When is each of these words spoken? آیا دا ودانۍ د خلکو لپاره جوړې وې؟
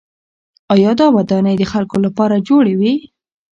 آیا 0.73 0.91
دا 0.99 1.05
ودانۍ 1.15 1.55
د 1.57 1.63
خلکو 1.71 1.97
لپاره 2.05 2.43
جوړې 2.47 2.73
وې؟ 2.79 2.93